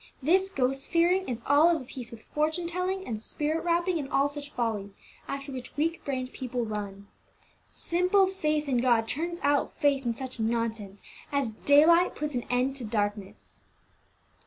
This 0.23 0.49
ghost 0.49 0.89
fearing 0.89 1.29
is 1.29 1.43
all 1.45 1.75
of 1.75 1.79
a 1.79 1.85
piece 1.85 2.09
with 2.09 2.23
fortune 2.23 2.65
telling, 2.65 3.05
and 3.05 3.21
spirit 3.21 3.63
rapping, 3.63 3.99
and 3.99 4.09
all 4.11 4.27
such 4.27 4.49
follies, 4.49 4.93
after 5.27 5.51
which 5.51 5.77
weak 5.77 6.03
brained 6.03 6.33
people 6.33 6.65
run. 6.65 7.05
Simple 7.69 8.25
faith 8.25 8.67
in 8.67 8.77
God 8.79 9.07
turns 9.07 9.39
out 9.43 9.75
faith 9.77 10.03
in 10.03 10.15
such 10.15 10.39
nonsense, 10.39 11.03
as 11.31 11.51
daylight 11.51 12.15
puts 12.15 12.33
an 12.33 12.45
end 12.49 12.75
to 12.77 12.83
darkness." 12.83 13.65